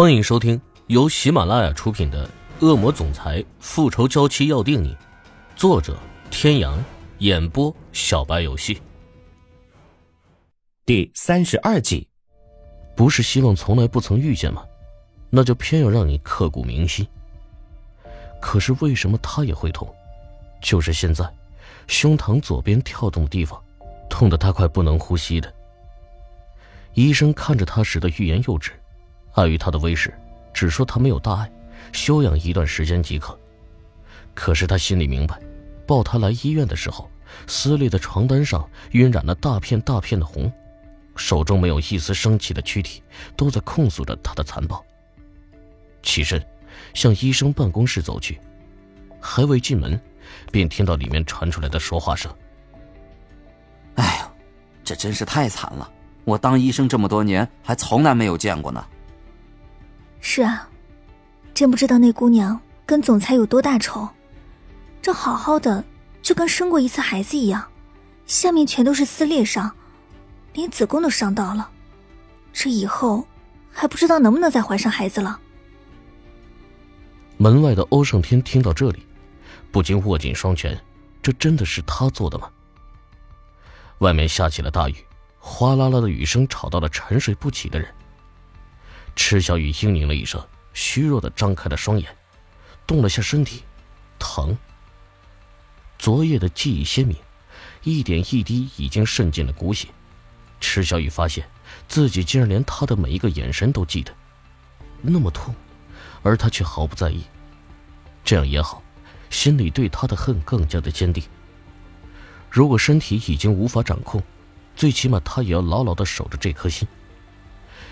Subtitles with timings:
[0.00, 2.24] 欢迎收听由喜马拉雅出品的
[2.60, 4.94] 《恶魔总裁复仇娇妻要定你》，
[5.56, 5.98] 作者：
[6.30, 6.78] 天阳，
[7.18, 8.80] 演播：小白游戏。
[10.86, 12.06] 第三十二集，
[12.94, 14.64] 不是希望从来不曾遇见吗？
[15.30, 17.04] 那就偏要让你刻骨铭心。
[18.40, 19.92] 可是为什么他也会痛？
[20.62, 21.28] 就是现在，
[21.88, 23.60] 胸膛左边跳动的地方，
[24.08, 25.52] 痛得他快不能呼吸的。
[26.94, 28.70] 医生看着他时的欲言又止。
[29.38, 30.12] 碍于他的威势，
[30.52, 31.50] 只说他没有大碍，
[31.92, 33.38] 休养一段时间即可。
[34.34, 35.38] 可是他心里明白，
[35.86, 37.10] 抱他来医院的时候，
[37.46, 40.50] 撕裂的床单上晕染了大片大片的红，
[41.16, 43.02] 手中没有一丝生气的躯体，
[43.36, 44.84] 都在控诉着他的残暴。
[46.02, 46.44] 起身，
[46.94, 48.40] 向医生办公室走去，
[49.20, 50.00] 还未进门，
[50.50, 52.32] 便听到里面传出来的说话声
[53.96, 54.32] ：“哎呀，
[54.84, 55.90] 这真是太惨了！
[56.24, 58.84] 我当医生这么多年，还从来没有见过呢。”
[60.20, 60.68] 是啊，
[61.54, 64.08] 真不知道那姑娘跟总裁有多大仇。
[65.00, 65.84] 这好好的，
[66.22, 67.66] 就跟生过一次孩子一样，
[68.26, 69.70] 下面全都是撕裂伤，
[70.52, 71.70] 连子宫都伤到了。
[72.52, 73.26] 这以后
[73.70, 75.38] 还不知道能不能再怀上孩子了。
[77.36, 79.06] 门外的欧胜天听到这里，
[79.70, 80.78] 不禁握紧双拳。
[81.22, 82.48] 这真的是他做的吗？
[83.98, 84.94] 外面下起了大雨，
[85.38, 87.88] 哗啦啦的雨声吵到了沉睡不起的人。
[89.18, 90.40] 池小雨嘤咛了一声，
[90.72, 92.16] 虚弱的张开了双眼，
[92.86, 93.64] 动了下身体，
[94.16, 94.56] 疼。
[95.98, 97.16] 昨夜的记忆鲜明，
[97.82, 99.88] 一点一滴已经渗进了骨血。
[100.60, 101.46] 池小雨发现
[101.88, 104.14] 自己竟然连他的每一个眼神都记得，
[105.02, 105.52] 那么痛，
[106.22, 107.24] 而他却毫不在意。
[108.24, 108.80] 这样也好，
[109.30, 111.24] 心里对他的恨更加的坚定。
[112.48, 114.22] 如果身体已经无法掌控，
[114.76, 116.86] 最起码他也要牢牢的守着这颗心。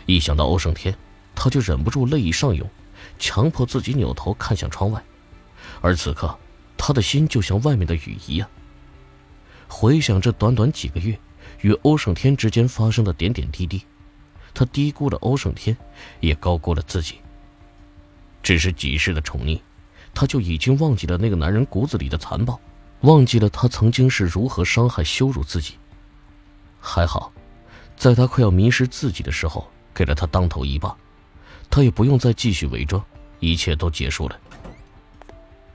[0.06, 0.96] 一想到欧胜天。
[1.36, 2.68] 他就忍不住泪意上涌，
[3.18, 5.00] 强迫自己扭头看向窗外，
[5.80, 6.36] 而此刻，
[6.76, 8.48] 他的心就像外面的雨一样。
[9.68, 11.16] 回想这短短几个月
[11.60, 13.82] 与欧胜天之间发生的点点滴滴，
[14.54, 15.76] 他低估了欧胜天，
[16.20, 17.16] 也高估了自己。
[18.42, 19.60] 只是几世的宠溺，
[20.14, 22.58] 他就已经忘记了那个男人骨子里的残暴，
[23.00, 25.74] 忘记了他曾经是如何伤害、羞辱自己。
[26.80, 27.32] 还好，
[27.96, 30.96] 在他快要迷失自己的时候，给了他当头一棒。
[31.76, 33.04] 他也不用再继续伪装，
[33.38, 34.40] 一切都结束了。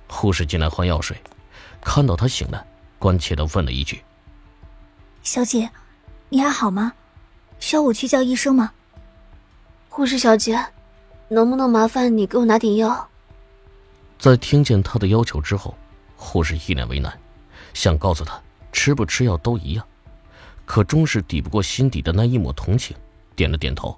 [0.07, 1.15] 护士进来换药水，
[1.79, 2.65] 看到他醒来，
[2.97, 4.03] 关切的问了一句
[5.21, 5.69] ：“小姐，
[6.29, 6.91] 你还好吗？
[7.59, 8.73] 需要我去叫医生吗？”
[9.89, 10.59] 护士小姐，
[11.27, 13.07] 能不能麻烦你给我拿点药？
[14.17, 15.77] 在听见他的要求之后，
[16.15, 17.15] 护士一脸为难，
[17.75, 18.41] 想告诉他
[18.71, 19.85] 吃不吃药都一样，
[20.65, 22.97] 可终是抵不过心底的那一抹同情，
[23.35, 23.95] 点了点头。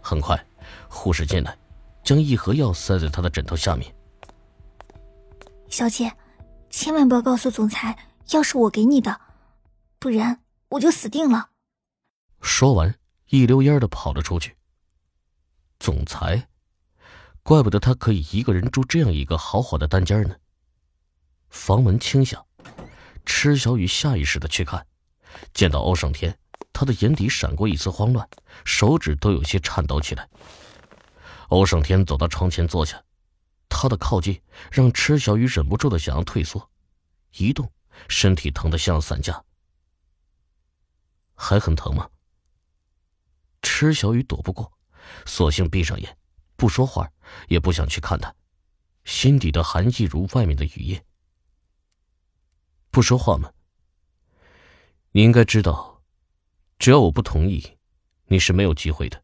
[0.00, 0.40] 很快。
[0.88, 1.56] 护士进来，
[2.02, 3.94] 将一盒药塞在他的枕头下面。
[5.68, 6.12] 小姐，
[6.70, 7.96] 千万不要告诉总裁，
[8.30, 9.20] 药是我给你的，
[9.98, 10.40] 不然
[10.70, 11.50] 我就死定了。
[12.40, 12.94] 说完，
[13.26, 14.56] 一溜烟的跑了出去。
[15.78, 16.48] 总裁，
[17.42, 20.36] 怪不得他可以一个人住这样一个豪华的单间呢。
[21.50, 22.44] 房门轻响，
[23.24, 24.86] 池小雨下意识的去看，
[25.52, 26.38] 见到欧胜天，
[26.78, 28.28] 他的眼底闪过一丝慌乱，
[28.64, 30.28] 手指都有些颤抖起来。
[31.48, 33.02] 欧胜天走到床前坐下，
[33.68, 34.40] 他的靠近
[34.70, 36.70] 让池小雨忍不住的想要退缩，
[37.32, 37.68] 一动
[38.08, 39.44] 身体疼得像散架。
[41.34, 42.08] 还很疼吗？
[43.60, 44.72] 池小雨躲不过，
[45.26, 46.16] 索性闭上眼，
[46.54, 47.10] 不说话，
[47.48, 48.32] 也不想去看他，
[49.04, 51.04] 心底的寒意如外面的雨夜。
[52.92, 53.50] 不说话吗？
[55.10, 55.97] 你应该知道，
[56.78, 57.64] 只要我不同意，
[58.26, 59.20] 你是没有机会的。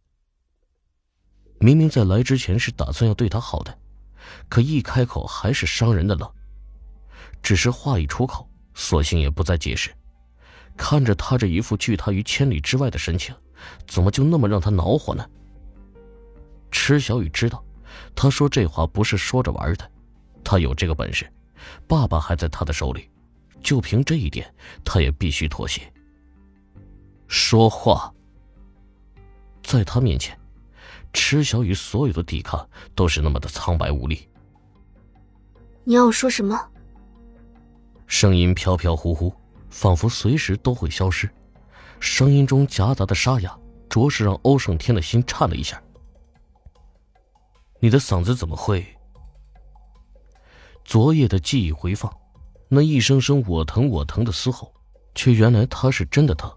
[1.60, 3.78] 明明在来之前是打算要对他好的，
[4.48, 6.28] 可一开口还是伤人的冷。
[7.42, 9.94] 只是话一出口，索性也不再解释。
[10.76, 13.32] 看着他这一副拒他于千里之外的神情，
[13.86, 15.24] 怎么就那么让他恼火呢？
[16.72, 17.64] 池小雨知道，
[18.16, 19.88] 他说这话不是说着玩的，
[20.42, 21.32] 他有这个本事，
[21.86, 23.08] 爸爸还在他的手里，
[23.62, 24.52] 就凭这一点，
[24.84, 25.80] 他也必须妥协。
[27.36, 28.14] 说话，
[29.64, 30.38] 在他面前。
[31.12, 34.28] 池小雨所有的抵抗都是那么的苍白无力。
[35.82, 36.56] 你要我说什么？
[38.06, 39.34] 声音飘飘忽忽，
[39.68, 41.28] 仿佛随时都会消失。
[41.98, 43.58] 声音中夹杂的沙哑，
[43.88, 45.82] 着实让欧胜天的心颤了一下。
[47.80, 48.86] 你的嗓子怎么会？
[50.84, 52.16] 昨夜的记忆回放，
[52.68, 54.72] 那一声声“我疼我疼”的嘶吼，
[55.16, 56.48] 却原来他是真的疼，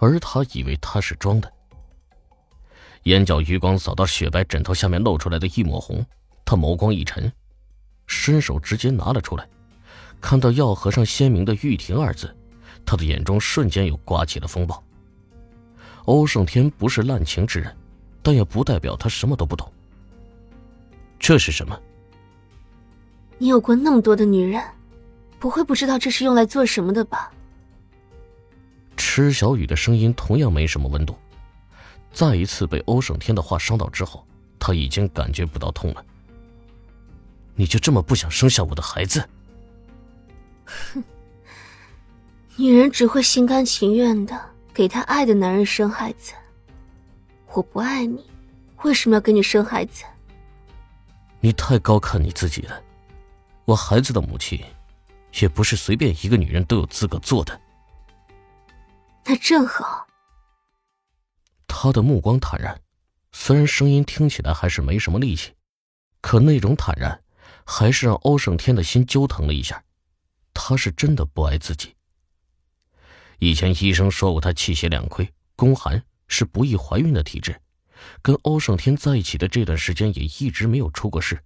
[0.00, 1.52] 而他以为他是装的。
[3.04, 6.04] 眼角余光扫到雪白枕头下面露出来的一抹红，
[6.44, 7.30] 他眸光一沉，
[8.06, 9.48] 伸手直接拿了出来。
[10.20, 12.34] 看到药盒上鲜明的“玉婷”二字，
[12.84, 14.82] 他的眼中瞬间又刮起了风暴。
[16.06, 17.74] 欧胜天不是滥情之人，
[18.22, 19.70] 但也不代表他什么都不懂。
[21.18, 21.78] 这是什么？
[23.38, 24.62] 你有过那么多的女人，
[25.38, 27.30] 不会不知道这是用来做什么的吧？
[29.10, 31.16] 池小雨的声音同样没什么温度。
[32.12, 34.24] 再一次被欧胜天的话伤到之后，
[34.56, 36.04] 他已经感觉不到痛了。
[37.56, 39.28] 你就这么不想生下我的孩子？
[40.64, 41.02] 哼，
[42.54, 44.40] 女人只会心甘情愿的
[44.72, 46.32] 给她爱的男人生孩子。
[47.52, 48.24] 我不爱你，
[48.82, 50.04] 为什么要给你生孩子？
[51.40, 52.80] 你太高看你自己了。
[53.64, 54.62] 我孩子的母亲，
[55.40, 57.60] 也不是随便一个女人都有资格做的。
[59.24, 60.06] 那正好。
[61.66, 62.80] 他的目光坦然，
[63.32, 65.52] 虽然声音听起来还是没什么力气，
[66.20, 67.22] 可那种坦然，
[67.64, 69.82] 还是让欧胜天的心揪疼了一下。
[70.52, 71.94] 他是真的不爱自己。
[73.38, 77.60] 以前医生说过，他气血两亏，宫寒，是不易怀孕的体质。
[78.20, 81.42] 跟欧胜天在一起的这段时间，也一直没有出过事。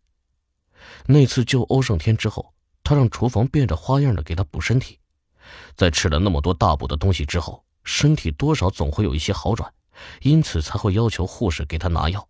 [1.06, 4.98] 那次救欧胜天之后，他让厨房变着花样的给他补身体，
[5.76, 9.72] 在吃了那么多大补的东西之后，身体多少总会有一些好转，
[10.22, 12.28] 因此才会要求护士给他拿药。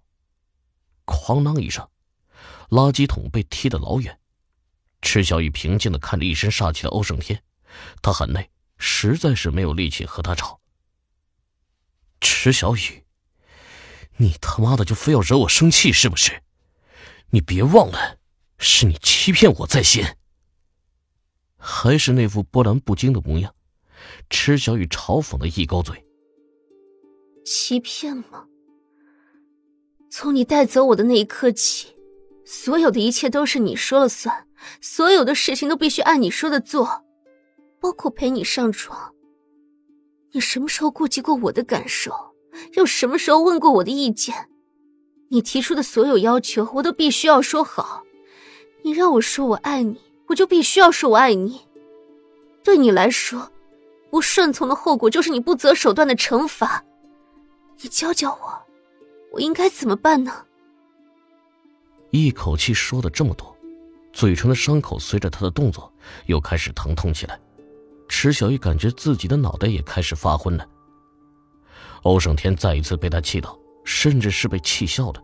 [1.06, 1.88] 哐啷一声，
[2.70, 4.18] 垃圾桶被踢得老远。
[5.00, 7.42] 池小雨平静的看着一身煞气的欧胜天，
[8.02, 10.60] 他很累，实在是没有力气和他吵。
[12.20, 13.04] 池小雨，
[14.16, 16.42] 你他妈的就非要惹我生气是不是？
[17.30, 18.18] 你别忘了，
[18.58, 20.16] 是你欺骗我在先。
[21.58, 23.54] 还是那副波澜不惊的模样，
[24.30, 26.04] 池小雨嘲讽的一勾嘴
[27.44, 28.46] ：“欺骗吗？
[30.10, 31.88] 从你带走我的那一刻起，
[32.44, 34.46] 所有的一切都是你说了算。”
[34.80, 37.04] 所有的事情都必须按你说的做，
[37.80, 39.12] 包括陪你上床。
[40.32, 42.14] 你什么时候顾及过我的感受？
[42.72, 44.48] 又什么时候问过我的意见？
[45.28, 48.04] 你提出的所有要求，我都必须要说好。
[48.82, 51.60] 你让我说我爱你，我就必须要说我爱你。
[52.62, 53.52] 对你来说，
[54.14, 56.80] 不顺从的后果就是你不择手段的惩罚。
[57.80, 58.62] 你教教我，
[59.32, 60.46] 我应该怎么办呢？
[62.10, 63.52] 一口气说了这么多。
[64.12, 65.92] 嘴唇的伤口随着他的动作
[66.26, 67.36] 又开始疼痛起来，
[68.08, 70.64] 池小玉感觉自己的脑袋也开始发昏了。
[72.04, 75.20] 欧胜天再一次被他气到，甚至是被气笑了。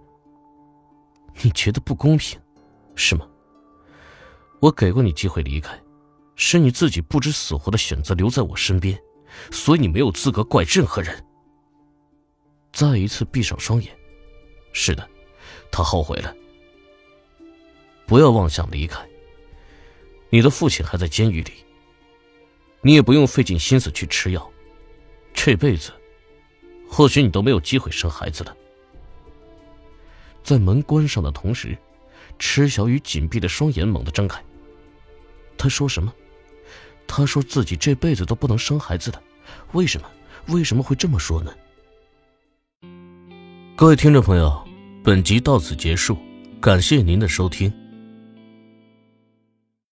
[1.44, 2.40] 你觉得不公平，
[2.96, 3.24] 是吗？
[4.58, 5.80] 我给过你机会离开，
[6.42, 8.98] 是你自己不知死活的选择留在我身边，
[9.50, 11.22] 所以你没有资格怪任何人。
[12.72, 13.94] 再一次闭上双眼，
[14.72, 15.06] 是的，
[15.70, 16.34] 他后悔了。
[18.06, 19.06] 不要妄想离开。
[20.30, 21.52] 你的父亲还在监狱里，
[22.80, 24.50] 你也不用费尽心思去吃药，
[25.34, 25.92] 这辈子，
[26.88, 28.56] 或许你都没有机会生孩子了。
[30.42, 31.76] 在门关上的同时，
[32.38, 34.42] 池小雨紧闭的双眼猛地睁开。
[35.58, 36.10] 他说什么？
[37.10, 39.20] 他说自己这辈子都不能生孩子的，
[39.72, 40.06] 为什么？
[40.46, 41.52] 为什么会这么说呢？
[43.74, 44.64] 各位听众朋友，
[45.02, 46.16] 本集到此结束，
[46.60, 47.70] 感谢您的收听。